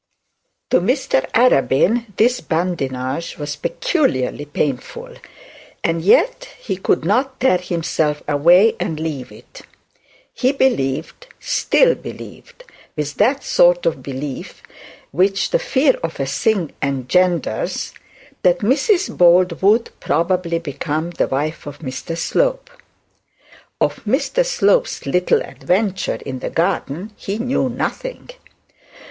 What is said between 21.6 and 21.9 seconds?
of